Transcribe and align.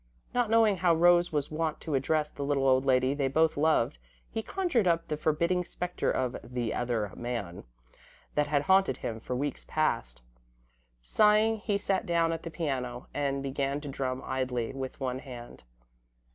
Not 0.33 0.49
knowing 0.49 0.77
how 0.77 0.95
Rose 0.95 1.31
was 1.31 1.51
wont 1.51 1.79
to 1.81 1.93
address 1.93 2.31
the 2.31 2.41
little 2.41 2.67
old 2.67 2.85
lady 2.85 3.13
they 3.13 3.27
both 3.27 3.55
loved, 3.55 3.99
he 4.31 4.41
conjured 4.41 4.87
up 4.87 5.07
the 5.07 5.15
forbidding 5.15 5.63
spectre 5.63 6.09
of 6.09 6.37
The 6.43 6.73
Other 6.73 7.11
Man, 7.15 7.65
that 8.33 8.47
had 8.47 8.63
haunted 8.63 8.97
him 8.97 9.19
for 9.19 9.35
weeks 9.35 9.63
past. 9.67 10.23
Sighing, 11.01 11.57
he 11.59 11.77
sat 11.77 12.07
down 12.07 12.31
at 12.33 12.41
the 12.41 12.49
piano, 12.49 13.09
and 13.13 13.43
began 13.43 13.79
to 13.81 13.89
drum 13.89 14.23
idly, 14.25 14.73
with 14.73 14.99
one 14.99 15.19
hand. 15.19 15.65